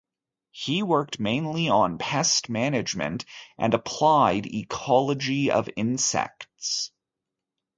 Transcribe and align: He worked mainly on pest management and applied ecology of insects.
He 0.49 0.81
worked 0.81 1.19
mainly 1.19 1.69
on 1.69 1.99
pest 1.99 2.49
management 2.49 3.23
and 3.59 3.75
applied 3.75 4.47
ecology 4.47 5.51
of 5.51 5.69
insects. 5.75 6.89